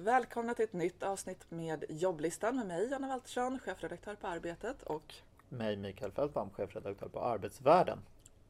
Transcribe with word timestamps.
Välkomna 0.00 0.54
till 0.54 0.64
ett 0.64 0.72
nytt 0.72 1.02
avsnitt 1.02 1.50
med 1.50 1.84
jobblistan 1.88 2.56
med 2.56 2.66
mig 2.66 2.88
Jonna 2.92 3.08
Waltersson, 3.08 3.58
chefredaktör 3.58 4.14
på 4.14 4.26
Arbetet 4.26 4.82
och 4.82 5.14
mig 5.48 5.76
Mikael 5.76 6.12
Fältman, 6.12 6.50
chefredaktör 6.50 7.08
på 7.08 7.20
Arbetsvärlden. 7.20 7.98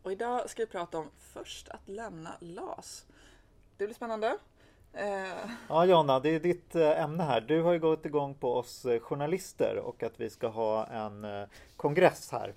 Och 0.02 0.12
idag 0.12 0.50
ska 0.50 0.62
vi 0.62 0.66
prata 0.66 0.98
om 0.98 1.10
först 1.18 1.68
att 1.68 1.88
lämna 1.88 2.36
LAS. 2.40 3.06
Det 3.76 3.84
blir 3.84 3.94
spännande. 3.94 4.38
Eh... 4.92 5.50
Ja 5.68 5.86
Jonna, 5.86 6.20
det 6.20 6.28
är 6.28 6.40
ditt 6.40 6.74
eh, 6.74 7.02
ämne 7.02 7.22
här. 7.22 7.40
Du 7.40 7.62
har 7.62 7.72
ju 7.72 7.78
gått 7.78 8.06
igång 8.06 8.34
på 8.34 8.54
oss 8.54 8.84
eh, 8.84 9.00
journalister 9.00 9.76
och 9.76 10.02
att 10.02 10.20
vi 10.20 10.30
ska 10.30 10.48
ha 10.48 10.86
en 10.86 11.24
eh, 11.24 11.48
kongress 11.76 12.32
här 12.32 12.54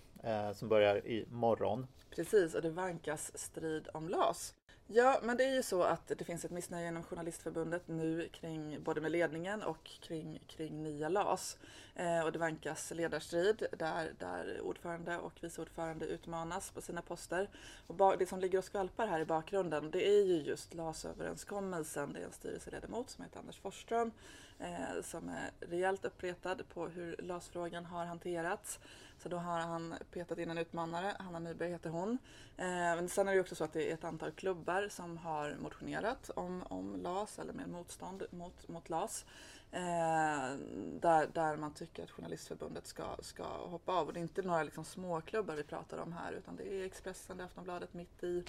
som 0.54 0.70
börjar 0.70 1.08
i 1.08 1.26
morgon. 1.30 1.88
Precis, 2.10 2.55
och 2.55 2.62
det 2.62 2.70
vankas 2.70 3.38
strid 3.38 3.88
om 3.94 4.10
LAS. 4.10 4.55
Ja, 4.94 5.20
men 5.23 5.38
det 5.38 5.44
är 5.44 5.55
ju 5.55 5.64
så 5.64 5.84
att 5.84 6.07
det 6.07 6.24
finns 6.24 6.46
ett 6.46 6.52
missnöje 6.52 6.88
inom 6.88 7.04
Journalistförbundet 7.04 7.88
nu 7.88 8.30
kring 8.32 8.84
både 8.84 9.02
med 9.02 9.12
ledningen 9.12 9.64
och 9.64 9.84
kring, 9.84 10.42
kring 10.48 10.84
nya 10.84 11.10
LAS. 11.10 11.57
Eh, 11.96 12.20
och 12.20 12.32
det 12.32 12.39
vankas 12.39 12.92
ledarstrid 12.92 13.68
där, 13.78 14.14
där 14.20 14.62
ordförande 14.62 15.18
och 15.18 15.34
vice 15.42 15.62
ordförande 15.62 16.06
utmanas 16.06 16.71
på 16.71 16.82
sina 16.82 17.01
poster. 17.01 17.50
Och 17.88 18.18
det 18.18 18.25
som 18.25 18.39
ligger 18.39 18.57
och 18.57 18.64
skvalpar 18.64 19.07
här 19.07 19.20
i 19.20 19.25
bakgrunden 19.25 19.92
det 19.92 20.07
är 20.07 20.25
ju 20.25 20.42
just 20.42 20.74
LAS-överenskommelsen. 20.74 22.14
Det 22.14 22.20
är 22.20 22.26
en 22.26 22.32
styrelseledamot 22.32 23.10
som 23.10 23.23
heter 23.23 23.39
Anders 23.39 23.60
Forsström 23.60 24.12
eh, 24.60 25.01
som 25.04 25.29
är 25.29 25.51
rejält 25.60 26.06
uppretad 26.06 26.70
på 26.73 26.87
hur 26.87 27.15
LAS-frågan 27.20 27.86
har 27.86 28.06
hanterats. 28.06 28.79
Så 29.24 29.30
då 29.30 29.38
har 29.38 29.60
han 29.60 29.96
petat 30.11 30.38
in 30.38 30.50
en 30.50 30.57
utmanare, 30.57 31.16
Hanna 31.20 31.39
Nyberg 31.39 31.70
heter 31.70 31.89
hon. 31.89 32.17
Eh, 32.58 32.66
men 32.66 33.09
sen 33.09 33.28
är 33.28 33.36
det 33.36 33.42
också 33.42 33.56
så 33.56 33.64
att 33.64 33.73
det 33.73 33.89
är 33.89 33.94
ett 33.94 34.03
antal 34.03 34.31
klubbar 34.31 34.88
som 34.89 35.17
har 35.17 35.56
motionerat 35.59 36.31
om, 36.36 36.64
om 36.70 36.95
LAS 36.95 37.39
eller 37.39 37.53
med 37.53 37.70
motstånd 37.70 38.23
mot, 38.31 38.67
mot 38.67 38.89
LAS. 38.89 39.26
Eh, 39.72 40.58
där, 41.02 41.28
där 41.34 41.58
man 41.58 41.73
tycker 41.73 42.04
att 42.04 42.12
Journalistförbundet 42.12 42.88
ska, 42.88 43.04
ska 43.20 43.44
hoppa 43.44 43.94
av. 43.94 44.08
Och 44.08 44.14
det 44.14 44.20
är 44.20 44.22
inte 44.22 44.42
några 44.42 44.64
liksom 44.64 44.86
småklubbar 44.86 45.56
vi 45.56 45.64
pratar 45.64 45.98
om 45.98 46.14
här 46.14 46.32
utan 46.32 46.56
det 46.56 46.73
är 46.73 46.86
Expressen, 46.86 47.38
det 47.38 47.44
är 47.44 47.45
Aftonbladet, 47.45 47.94
Mitt 47.94 48.23
i 48.23 48.44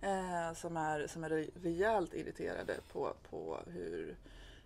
eh, 0.00 0.54
som, 0.54 0.76
är, 0.76 1.06
som 1.06 1.24
är 1.24 1.48
rejält 1.62 2.14
irriterade 2.14 2.76
på, 2.92 3.14
på 3.30 3.58
hur 3.66 4.16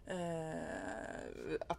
eh, 0.06 1.58
att, 1.66 1.78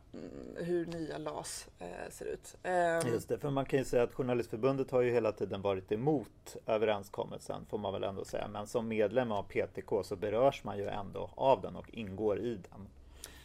hur 0.55 0.85
nya 0.85 1.16
LAS 1.27 1.67
eh, 1.79 2.09
ser 2.09 2.25
ut. 2.25 2.55
Eh, 2.63 3.11
Just 3.11 3.29
det, 3.29 3.37
för 3.39 3.49
man 3.49 3.65
kan 3.65 3.79
ju 3.79 3.85
säga 3.85 4.03
att 4.03 4.13
Journalistförbundet 4.13 4.91
har 4.91 5.01
ju 5.01 5.11
hela 5.11 5.31
tiden 5.31 5.61
varit 5.61 5.91
emot 5.91 6.55
överenskommelsen 6.65 7.65
får 7.65 7.77
man 7.77 7.93
väl 7.93 8.03
ändå 8.03 8.25
säga. 8.25 8.47
Men 8.47 8.67
som 8.67 8.87
medlem 8.87 9.31
av 9.31 9.43
PTK 9.43 10.03
så 10.03 10.15
berörs 10.15 10.63
man 10.63 10.77
ju 10.77 10.87
ändå 10.87 11.29
av 11.35 11.61
den 11.61 11.75
och 11.75 11.89
ingår 11.89 12.39
i 12.39 12.55
den. 12.55 12.87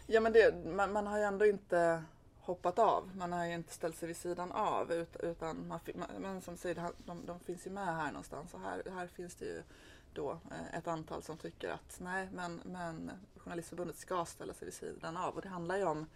Ja 0.06 0.20
men 0.20 0.32
det, 0.32 0.54
man, 0.66 0.92
man 0.92 1.06
har 1.06 1.18
ju 1.18 1.24
ändå 1.24 1.46
inte 1.46 2.02
hoppat 2.40 2.78
av. 2.78 3.10
Man 3.16 3.32
har 3.32 3.46
ju 3.46 3.54
inte 3.54 3.72
ställt 3.72 3.96
sig 3.96 4.06
vid 4.06 4.16
sidan 4.16 4.52
av 4.52 4.92
utan 5.20 5.68
man, 5.68 5.80
man, 6.22 6.40
som 6.40 6.56
säger, 6.56 6.90
de, 7.06 7.26
de 7.26 7.40
finns 7.40 7.66
ju 7.66 7.70
med 7.70 7.86
här 7.86 8.06
någonstans 8.06 8.54
och 8.54 8.60
här, 8.60 8.82
här 8.90 9.06
finns 9.06 9.34
det 9.34 9.44
ju 9.44 9.62
då 10.14 10.30
eh, 10.30 10.78
ett 10.78 10.88
antal 10.88 11.22
som 11.22 11.36
tycker 11.36 11.68
att 11.68 11.98
nej, 12.00 12.28
men, 12.32 12.60
men 12.64 13.10
Journalistförbundet 13.36 13.96
ska 13.96 14.24
ställa 14.24 14.54
sig 14.54 14.64
vid 14.64 14.74
sidan 14.74 15.16
av. 15.16 15.34
Och 15.34 15.42
det 15.42 15.48
handlar 15.48 15.76
ju 15.76 15.84
om 15.84 16.06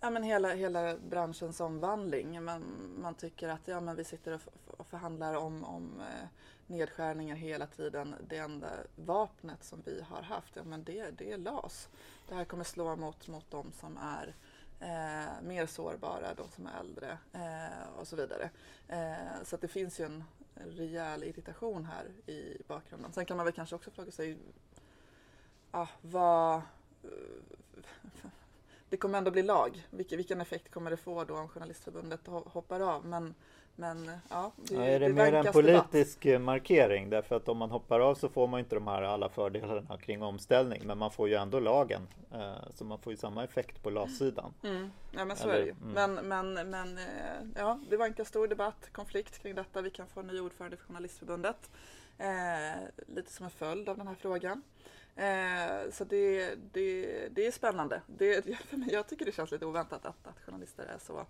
ja, 0.00 0.10
men 0.10 0.22
hela, 0.22 0.54
hela 0.54 0.96
branschens 0.96 1.60
omvandling. 1.60 2.44
Man, 2.44 2.62
man 2.98 3.14
tycker 3.14 3.48
att 3.48 3.68
ja, 3.68 3.80
men 3.80 3.96
vi 3.96 4.04
sitter 4.04 4.34
och, 4.34 4.40
och 4.78 4.86
förhandlar 4.86 5.34
om, 5.34 5.64
om 5.64 6.00
eh, 6.00 6.28
nedskärningar 6.66 7.36
hela 7.36 7.66
tiden. 7.66 8.14
Det 8.28 8.36
enda 8.36 8.70
vapnet 8.96 9.64
som 9.64 9.82
vi 9.84 10.02
har 10.02 10.22
haft, 10.22 10.56
ja, 10.56 10.64
men 10.64 10.84
det, 10.84 11.10
det 11.10 11.32
är 11.32 11.38
LAS. 11.38 11.88
Det 12.28 12.34
här 12.34 12.44
kommer 12.44 12.64
slå 12.64 12.96
mot, 12.96 13.28
mot 13.28 13.50
de 13.50 13.72
som 13.72 13.96
är 13.96 14.34
eh, 14.80 15.42
mer 15.42 15.66
sårbara, 15.66 16.34
de 16.34 16.48
som 16.48 16.66
är 16.66 16.80
äldre 16.80 17.18
eh, 17.32 17.98
och 18.00 18.08
så 18.08 18.16
vidare. 18.16 18.50
Eh, 18.88 19.44
så 19.44 19.56
det 19.56 19.68
finns 19.68 20.00
ju 20.00 20.04
en, 20.04 20.24
rejäl 20.54 21.24
irritation 21.24 21.84
här 21.84 22.30
i 22.30 22.62
bakgrunden. 22.66 23.12
Sen 23.12 23.26
kan 23.26 23.36
man 23.36 23.46
väl 23.46 23.54
kanske 23.54 23.76
också 23.76 23.90
fråga 23.90 24.12
sig 24.12 24.38
ah, 25.70 25.86
vad... 26.02 26.56
Eh, 26.56 27.10
det 28.90 28.96
kommer 28.96 29.18
ändå 29.18 29.30
bli 29.30 29.42
lag. 29.42 29.86
Vilken, 29.90 30.40
effekt 30.40 30.70
kommer 30.70 30.90
det 30.90 30.96
få 30.96 31.24
då 31.24 31.36
om 31.36 31.48
Journalistförbundet 31.48 32.20
hoppar 32.26 32.80
av? 32.80 33.06
Men 33.06 33.34
men 33.80 34.10
ja, 34.28 34.52
det, 34.56 34.74
ja, 34.74 34.84
är 34.84 35.00
det, 35.00 35.06
det 35.06 35.12
mer 35.12 35.32
en 35.32 35.52
politisk 35.52 36.22
debatt. 36.22 36.42
markering? 36.42 37.10
Därför 37.10 37.36
att 37.36 37.48
om 37.48 37.58
man 37.58 37.70
hoppar 37.70 38.00
av 38.00 38.14
så 38.14 38.28
får 38.28 38.46
man 38.46 38.60
inte 38.60 38.74
de 38.74 38.86
här 38.86 39.02
alla 39.02 39.28
fördelarna 39.28 39.98
kring 39.98 40.22
omställning. 40.22 40.82
Men 40.84 40.98
man 40.98 41.10
får 41.10 41.28
ju 41.28 41.34
ändå 41.34 41.60
lagen. 41.60 42.08
Eh, 42.32 42.70
så 42.74 42.84
man 42.84 42.98
får 42.98 43.12
ju 43.12 43.16
samma 43.16 43.44
effekt 43.44 43.82
på 43.82 43.90
LAS-sidan. 43.90 44.54
Mm. 44.62 44.90
Ja 45.12 45.24
men 45.24 45.36
så 45.36 45.48
Eller, 45.48 45.54
är 45.54 45.60
det 45.60 45.66
ju. 45.66 45.70
Mm. 45.70 46.14
Men, 46.14 46.28
men, 46.28 46.70
men 46.70 46.98
eh, 46.98 47.04
ja, 47.56 47.80
det 47.90 47.96
var 47.96 48.06
en 48.06 48.24
stor 48.24 48.48
debatt, 48.48 48.88
konflikt 48.92 49.42
kring 49.42 49.54
detta. 49.54 49.82
Vi 49.82 49.90
kan 49.90 50.06
få 50.06 50.20
en 50.20 50.26
ny 50.26 50.40
ordförande 50.40 50.76
för 50.76 50.86
Journalistförbundet. 50.86 51.70
Eh, 52.18 52.82
lite 53.06 53.32
som 53.32 53.44
en 53.44 53.50
följd 53.50 53.88
av 53.88 53.98
den 53.98 54.08
här 54.08 54.14
frågan. 54.14 54.62
Eh, 55.18 55.90
så 55.92 56.04
det, 56.04 56.54
det, 56.72 57.28
det 57.28 57.46
är 57.46 57.50
spännande. 57.50 58.02
Det, 58.06 58.46
för 58.68 58.76
mig, 58.76 58.92
jag 58.92 59.06
tycker 59.08 59.24
det 59.24 59.32
känns 59.32 59.50
lite 59.50 59.66
oväntat 59.66 60.06
att, 60.06 60.26
att 60.26 60.40
journalister 60.40 60.84
är 60.84 60.98
så 60.98 61.26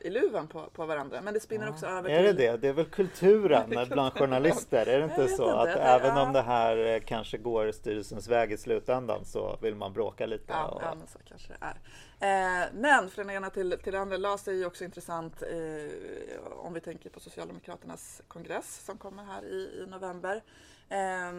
i 0.00 0.10
luven 0.10 0.48
på, 0.48 0.70
på 0.72 0.86
varandra. 0.86 1.20
Men 1.20 1.34
det 1.34 1.40
spinner 1.40 1.66
ja. 1.66 1.72
också 1.72 1.86
över 1.86 2.10
Är 2.10 2.22
det 2.22 2.32
det? 2.32 2.56
Det 2.56 2.68
är 2.68 2.72
väl 2.72 2.84
kulturen 2.90 3.70
bland 3.88 4.12
journalister? 4.12 4.86
Är 4.86 4.98
det 4.98 5.04
inte 5.04 5.28
så 5.28 5.44
inte. 5.44 5.54
att 5.54 5.64
det, 5.64 5.82
även 5.82 6.16
ja. 6.16 6.22
om 6.22 6.32
det 6.32 6.42
här 6.42 6.76
eh, 6.76 7.00
kanske 7.00 7.38
går 7.38 7.72
styrelsens 7.72 8.28
väg 8.28 8.52
i 8.52 8.56
slutändan 8.56 9.24
så 9.24 9.58
vill 9.62 9.74
man 9.74 9.92
bråka 9.92 10.26
lite? 10.26 10.52
Ja, 10.52 10.66
och... 10.66 10.82
ja 10.82 10.94
men 10.94 11.06
så 11.06 11.18
kanske 11.28 11.48
det 11.48 11.58
är. 11.60 11.76
Eh, 12.20 12.68
men 12.72 13.10
från 13.10 13.30
ena 13.30 13.50
till, 13.50 13.78
till 13.82 13.92
det 13.92 14.00
andra, 14.00 14.16
LAS 14.16 14.48
är 14.48 14.52
ju 14.52 14.66
också 14.66 14.84
intressant 14.84 15.42
eh, 15.42 16.52
om 16.52 16.74
vi 16.74 16.80
tänker 16.80 17.10
på 17.10 17.20
Socialdemokraternas 17.20 18.22
kongress 18.28 18.84
som 18.84 18.98
kommer 18.98 19.24
här 19.24 19.44
i, 19.44 19.82
i 19.82 19.86
november. 19.90 20.42
Eh, 20.88 21.32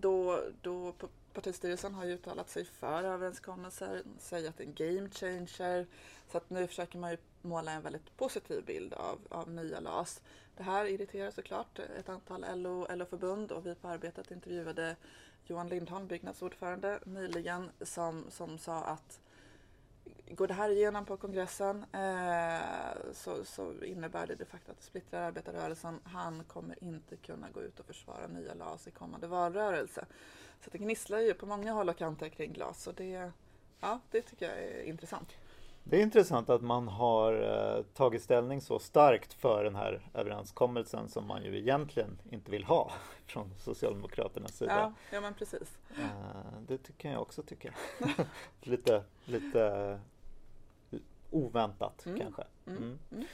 då, 0.00 0.40
då 0.62 0.92
partistyrelsen 1.34 1.94
har 1.94 2.04
ju 2.04 2.12
uttalat 2.12 2.50
sig 2.50 2.64
för 2.64 3.04
överenskommelser, 3.04 4.02
säger 4.18 4.48
att 4.48 4.56
det 4.56 4.64
är 4.64 4.66
en 4.66 4.96
game 4.96 5.10
changer. 5.10 5.86
Så 6.32 6.38
att 6.38 6.50
nu 6.50 6.66
försöker 6.66 6.98
man 6.98 7.10
ju 7.10 7.16
måla 7.42 7.72
en 7.72 7.82
väldigt 7.82 8.16
positiv 8.16 8.64
bild 8.64 8.94
av, 8.94 9.18
av 9.30 9.50
nya 9.50 9.80
LAS. 9.80 10.20
Det 10.56 10.62
här 10.62 10.84
irriterar 10.84 11.30
såklart 11.30 11.78
ett 11.78 12.08
antal 12.08 12.44
LO, 12.62 12.86
LO-förbund 12.96 13.52
och 13.52 13.66
vi 13.66 13.74
på 13.74 13.88
Arbetet 13.88 14.30
intervjuade 14.30 14.96
Johan 15.46 15.68
Lindholm, 15.68 16.06
byggnadsordförande, 16.06 17.00
nyligen 17.04 17.70
som, 17.80 18.24
som 18.30 18.58
sa 18.58 18.84
att 18.84 19.20
Går 20.36 20.46
det 20.46 20.54
här 20.54 20.70
igenom 20.70 21.04
på 21.04 21.16
kongressen 21.16 21.84
eh, 21.92 23.12
så, 23.12 23.44
så, 23.44 23.84
innebär 23.84 24.26
det 24.26 24.34
de 24.34 24.44
facto 24.44 24.70
att 24.70 24.76
det 24.76 24.84
splittrar 24.84 25.22
arbetarrörelsen. 25.22 26.00
Han 26.04 26.44
kommer 26.44 26.84
inte 26.84 27.16
kunna 27.16 27.50
gå 27.50 27.62
ut 27.62 27.80
och 27.80 27.86
försvara 27.86 28.26
nya 28.26 28.54
LAS 28.54 28.88
i 28.88 28.90
kommande 28.90 29.26
valrörelse. 29.26 30.06
Så 30.60 30.70
det 30.70 30.78
gnisslar 30.78 31.18
ju 31.18 31.34
på 31.34 31.46
många 31.46 31.72
håll 31.72 31.88
och 31.88 31.96
kanter 31.96 32.28
kring 32.28 32.52
glas 32.52 32.86
och 32.86 32.94
det, 32.94 33.32
ja, 33.80 34.00
det 34.10 34.22
tycker 34.22 34.48
jag 34.48 34.58
är 34.58 34.82
intressant. 34.82 35.36
Det 35.84 35.98
är 35.98 36.02
intressant 36.02 36.50
att 36.50 36.62
man 36.62 36.88
har 36.88 37.32
eh, 37.32 37.82
tagit 37.82 38.22
ställning 38.22 38.60
så 38.60 38.78
starkt 38.78 39.32
för 39.32 39.64
den 39.64 39.76
här 39.76 40.10
överenskommelsen 40.14 41.08
som 41.08 41.26
man 41.26 41.44
ju 41.44 41.58
egentligen 41.58 42.18
inte 42.30 42.50
vill 42.50 42.64
ha 42.64 42.92
från 43.26 43.54
Socialdemokraternas 43.58 44.56
sida. 44.56 44.72
Ja, 44.72 44.92
ja 45.12 45.20
men 45.20 45.34
precis. 45.34 45.78
Eh, 45.98 46.60
det 46.66 46.98
kan 46.98 47.10
jag 47.10 47.22
också 47.22 47.42
tycka. 47.42 47.74
lite, 48.60 49.04
lite 49.24 50.00
oväntat 51.32 52.06
mm. 52.06 52.20
kanske. 52.20 52.42
Mm. 52.66 52.78
Mm. 52.78 52.98
mm. 53.12 53.24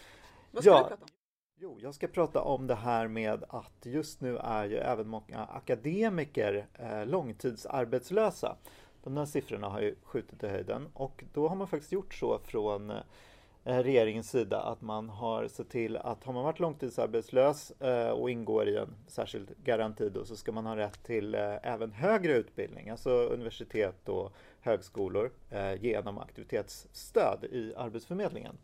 Vad 0.50 0.62
ska 0.62 0.70
ja, 0.70 0.82
du 0.82 0.88
prata 0.88 1.04
om? 1.04 1.10
Jo, 1.60 1.78
jag 1.81 1.94
ska 1.94 2.06
prata 2.06 2.41
om 2.41 2.66
det 2.66 2.75
här 2.75 3.09
med 3.09 3.44
att 3.48 3.86
just 3.86 4.20
nu 4.20 4.36
är 4.36 4.64
ju 4.64 4.76
även 4.76 5.09
många 5.09 5.44
akademiker 5.44 6.66
eh, 6.75 7.06
långtidsarbetslösa. 7.06 8.56
De 9.03 9.14
där 9.14 9.25
siffrorna 9.25 9.69
har 9.69 9.81
ju 9.81 9.94
skjutit 10.03 10.43
i 10.43 10.49
höjden 10.49 10.88
och 10.94 11.25
då 11.32 11.49
har 11.49 11.56
man 11.56 11.69
faktiskt 11.69 11.93
gjort 11.93 12.14
så 12.14 12.38
från 12.38 12.90
eh, 12.90 12.96
Eh, 13.69 13.82
regeringens 13.82 14.31
sida 14.31 14.61
att 14.61 14.81
man 14.81 15.09
har 15.09 15.49
sett 15.49 15.69
till 15.69 15.97
att 15.97 16.25
har 16.25 16.32
man 16.32 16.44
varit 16.44 16.61
långtidsarbetslös 16.61 17.70
eh, 17.70 18.11
och 18.11 18.31
ingår 18.31 18.69
i 18.69 18.76
en 18.76 18.94
särskild 19.06 19.50
garanti 19.65 20.09
då 20.09 20.25
så 20.25 20.37
ska 20.37 20.53
man 20.53 20.67
ha 20.67 20.76
rätt 20.76 21.03
till 21.03 21.35
eh, 21.35 21.56
även 21.62 21.93
högre 21.93 22.32
utbildning, 22.32 22.91
alltså 22.91 23.11
universitet 23.11 24.09
och 24.09 24.32
högskolor 24.61 25.31
genom 25.81 26.19
aktivitetsstöd 26.19 27.44
i 27.44 27.75
Arbetsförmedlingen. 27.76 28.56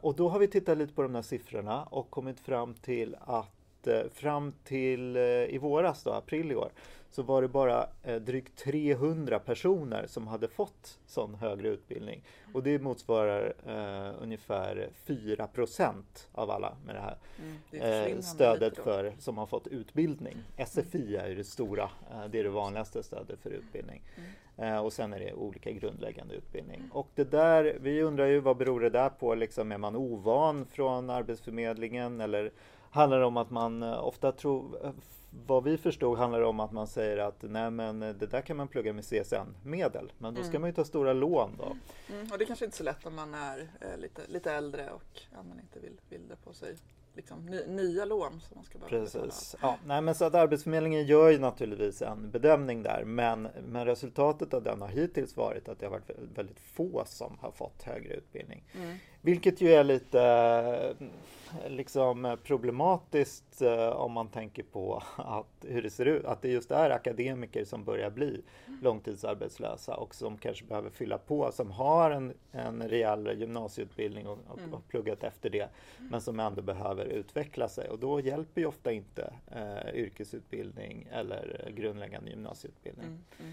Och 0.00 0.16
då 0.16 0.28
har 0.28 0.38
vi 0.38 0.48
tittat 0.48 0.78
lite 0.78 0.94
på 0.94 1.02
de 1.02 1.14
här 1.14 1.22
siffrorna 1.22 1.82
och 1.82 2.10
kommit 2.10 2.40
fram 2.40 2.74
till 2.74 3.16
att 3.20 3.65
att 3.86 4.04
eh, 4.04 4.10
fram 4.12 4.52
till 4.64 5.16
eh, 5.16 5.22
i 5.22 5.58
våras, 5.58 6.02
då, 6.02 6.10
april 6.10 6.52
i 6.52 6.56
år, 6.56 6.70
så 7.10 7.22
var 7.22 7.42
det 7.42 7.48
bara 7.48 7.86
eh, 8.02 8.16
drygt 8.16 8.56
300 8.56 9.38
personer 9.38 10.06
som 10.06 10.26
hade 10.26 10.48
fått 10.48 10.98
sån 11.06 11.34
högre 11.34 11.68
utbildning. 11.68 12.22
Och 12.54 12.62
det 12.62 12.78
motsvarar 12.78 13.54
eh, 13.66 14.22
ungefär 14.22 14.88
4% 15.06 16.02
av 16.32 16.50
alla 16.50 16.76
med 16.86 16.94
det 16.94 17.00
här 17.00 17.16
Mm, 17.38 17.56
det 17.70 18.10
eh, 18.10 18.20
stödet 18.20 18.76
för, 18.76 19.12
som 19.18 19.38
har 19.38 19.46
fått 19.46 19.66
utbildning. 19.66 20.36
SFI 20.66 21.16
är 21.16 21.28
ju 21.28 21.34
det 21.34 21.44
stora, 21.44 21.90
eh, 22.10 22.24
det 22.30 22.38
är 22.38 22.44
det 22.44 22.50
vanligaste 22.50 23.02
stödet 23.02 23.40
för 23.42 23.50
utbildning. 23.50 24.02
Mm. 24.16 24.84
Och 24.84 24.92
sen 24.92 25.12
är 25.12 25.20
det 25.20 25.32
olika 25.32 25.70
grundläggande 25.70 26.34
utbildning. 26.34 26.90
Och 26.92 27.08
det 27.14 27.30
där, 27.30 27.78
vi 27.80 28.02
undrar 28.02 28.26
ju 28.26 28.40
vad 28.40 28.56
beror 28.56 28.80
det 28.80 28.90
där 28.90 29.08
på? 29.08 29.34
Liksom, 29.34 29.72
är 29.72 29.78
man 29.78 29.96
ovan 29.96 30.66
från 30.66 31.10
Arbetsförmedlingen 31.10 32.20
eller 32.20 32.52
handlar 32.96 33.18
det 33.20 33.24
om 33.26 33.36
att 33.36 33.50
man 33.50 33.82
eh, 33.82 34.04
ofta 34.06 34.32
tror 34.32 34.84
eh, 34.86 34.90
vad 35.46 35.64
vi 35.64 35.78
förstod 35.78 36.18
handlar 36.18 36.40
det 36.40 36.46
om 36.46 36.60
att 36.60 36.72
man 36.72 36.86
säger 36.86 37.18
att 37.18 37.36
nej 37.42 37.70
men 37.70 38.02
eh, 38.02 38.14
det 38.14 38.26
där 38.26 38.40
kan 38.40 38.56
man 38.56 38.68
plugga 38.68 38.92
med 38.92 39.04
CSN-medel. 39.04 40.12
Men 40.18 40.34
då 40.34 40.40
ska 40.42 40.50
Mm. 40.50 40.60
man 40.60 40.70
ju 40.70 40.74
ta 40.74 40.84
stora 40.84 41.12
lån 41.12 41.50
då. 41.58 41.76
Mm, 42.14 42.32
och 42.32 42.38
det 42.38 42.44
är 42.44 42.46
kanske 42.46 42.64
inte 42.64 42.74
är 42.74 42.78
så 42.78 42.84
lätt 42.84 43.06
om 43.06 43.14
man 43.14 43.34
är 43.34 43.58
eh, 43.80 43.98
lite, 43.98 44.22
lite 44.28 44.52
äldre 44.52 44.90
och 44.90 45.20
ja, 45.32 45.42
man 45.42 45.60
inte 45.60 45.78
vill, 45.80 45.96
vill 46.08 46.28
det 46.28 46.36
på 46.36 46.52
sig 46.54 46.76
liksom, 47.14 47.46
ny, 47.46 47.60
nya 47.66 48.04
lån 48.04 48.40
som 48.40 48.54
man 48.54 48.64
ska 48.64 48.78
behöva 48.78 49.04
betala. 49.04 49.24
Precis. 49.24 49.56
Ja, 49.62 49.76
nej, 49.86 50.02
men 50.02 50.14
så 50.14 50.24
att 50.24 50.34
Arbetsförmedlingen 50.34 51.06
gör 51.06 51.30
ju 51.30 51.38
naturligtvis 51.38 52.02
en 52.02 52.30
bedömning 52.30 52.82
där. 52.82 53.02
Men, 53.04 53.48
men 53.68 53.86
resultatet 53.86 54.54
av 54.54 54.62
den 54.62 54.80
har 54.80 54.88
hittills 54.88 55.36
varit 55.36 55.68
att 55.68 55.78
det 55.78 55.86
har 55.86 55.90
varit 55.90 56.08
vä- 56.08 56.34
väldigt 56.34 56.60
få 56.60 57.02
som 57.06 57.38
har 57.40 57.50
fått 57.50 57.82
högre 57.82 58.14
utbildning. 58.14 58.64
Mm. 58.74 58.96
Vilket 59.26 59.60
ju 59.60 59.72
är 59.72 59.84
lite 59.84 60.22
eh, 60.22 61.70
liksom 61.70 62.36
problematiskt 62.44 63.62
eh, 63.62 63.88
om 63.88 64.12
man 64.12 64.28
tänker 64.28 64.62
på 64.62 65.02
att, 65.16 65.46
hur 65.68 65.82
det 65.82 65.90
ser 65.90 66.06
ut. 66.06 66.24
Att 66.24 66.42
det 66.42 66.48
just 66.48 66.70
är 66.70 66.90
akademiker 66.90 67.64
som 67.64 67.84
börjar 67.84 68.10
bli 68.10 68.42
långtidsarbetslösa 68.82 69.96
och 69.96 70.14
som 70.14 70.38
kanske 70.38 70.64
behöver 70.64 70.90
fylla 70.90 71.18
på, 71.18 71.52
som 71.52 71.70
har 71.70 72.10
en, 72.10 72.32
en 72.52 72.82
rejäl 72.88 73.40
gymnasieutbildning 73.40 74.26
och, 74.26 74.38
och, 74.48 74.58
Mm. 74.58 74.74
och 74.74 74.88
pluggat 74.88 75.24
efter 75.24 75.50
det, 75.50 75.68
men 75.98 76.20
som 76.20 76.40
ändå 76.40 76.62
behöver 76.62 77.04
utveckla 77.04 77.68
sig. 77.68 77.88
Och 77.88 77.98
då 77.98 78.20
hjälper 78.20 78.60
ju 78.60 78.66
ofta 78.66 78.92
inte 78.92 79.32
eh, 79.46 79.94
yrkesutbildning 79.94 81.08
eller 81.12 81.64
eh, 81.66 81.72
grundläggande 81.74 82.30
gymnasieutbildning. 82.30 83.06
Mm. 83.06 83.24
Mm. 83.40 83.52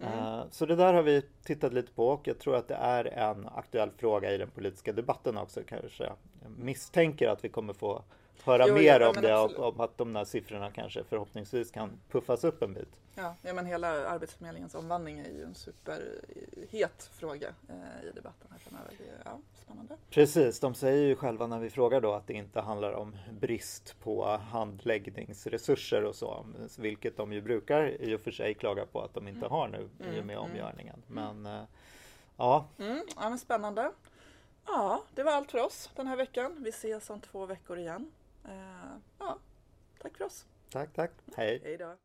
Mm. 0.00 0.18
Eh, 0.18 0.44
så 0.50 0.66
det 0.66 0.76
där 0.76 0.94
har 0.94 1.02
vi 1.02 1.22
tittat 1.44 1.72
lite 1.72 1.92
på 1.92 2.08
och 2.08 2.28
jag 2.28 2.38
tror 2.38 2.56
att 2.56 2.68
det 2.68 2.74
är 2.74 3.04
en 3.04 3.48
aktuell 3.54 3.90
fråga 3.96 4.32
i 4.34 4.38
den 4.38 4.50
politiska 4.50 4.92
debatten 4.92 5.36
också 5.36 5.60
kanske. 5.68 6.04
Jag 6.04 6.16
misstänker 6.58 7.28
att 7.28 7.44
vi 7.44 7.48
kommer 7.48 7.72
få 7.72 8.02
höra 8.44 8.68
Jo, 8.68 8.74
mer 8.74 9.00
ja, 9.00 9.08
om 9.08 9.14
det 9.22 9.36
och 9.36 9.68
om 9.68 9.80
att 9.80 9.98
de 9.98 10.12
där 10.12 10.24
siffrorna 10.24 10.70
kanske 10.70 11.04
förhoppningsvis 11.04 11.70
kan 11.70 12.00
puffas 12.10 12.44
upp 12.44 12.62
en 12.62 12.74
bit. 12.74 13.00
Ja, 13.14 13.34
ja, 13.42 13.54
men 13.54 13.66
hela 13.66 14.08
Arbetsförmedlingens 14.08 14.74
omvandling 14.74 15.18
är 15.18 15.30
ju 15.30 15.44
en 15.44 15.54
superhet 15.54 17.10
fråga 17.12 17.48
eh, 17.68 18.08
i 18.08 18.12
debatten 18.14 18.48
här 18.50 18.58
framöver. 18.58 18.94
Det 18.98 19.04
är 19.04 19.22
ja, 19.24 19.38
spännande. 19.64 19.96
Precis, 20.10 20.60
de 20.60 20.74
säger 20.74 21.06
ju 21.06 21.16
själva 21.16 21.46
när 21.46 21.58
vi 21.58 21.70
frågar 21.70 22.00
då 22.00 22.12
att 22.12 22.26
det 22.26 22.32
inte 22.34 22.60
handlar 22.60 22.92
om 22.92 23.16
brist 23.40 23.96
på 24.02 24.26
handläggningsresurser 24.50 26.04
och 26.04 26.14
så, 26.14 26.46
vilket 26.78 27.16
de 27.16 27.32
ju 27.32 27.40
brukar 27.42 28.02
i 28.02 28.14
och 28.16 28.20
för 28.20 28.30
sig 28.30 28.54
klaga 28.54 28.86
på 28.86 29.00
att 29.00 29.14
de 29.14 29.28
inte 29.28 29.38
Mm. 29.46 29.50
har 29.50 29.68
nu 29.68 29.78
i 29.78 30.02
och 30.02 30.06
Mm, 30.06 30.26
med 30.26 30.36
mm. 30.36 30.50
omgörningen. 30.50 31.02
Men 31.06 31.46
eh, 31.46 31.62
ja, 32.36 32.64
Mm, 32.78 33.02
ja, 33.16 33.28
men 33.28 33.38
spännande. 33.38 33.92
Ja, 34.66 35.02
det 35.14 35.22
var 35.22 35.32
allt 35.32 35.50
för 35.50 35.58
oss 35.58 35.90
den 35.96 36.06
här 36.06 36.16
veckan. 36.16 36.56
Vi 36.60 36.70
ses 36.70 37.10
om 37.10 37.20
två 37.20 37.46
veckor 37.46 37.78
igen. 37.78 38.10
Eh, 38.44 38.96
ja, 39.18 39.38
tack 39.98 40.16
för 40.16 40.24
oss. 40.24 40.46
tack, 40.70 40.92
tack, 40.92 41.10
hej! 41.36 41.60
Hej 41.64 41.76
då. 41.76 41.96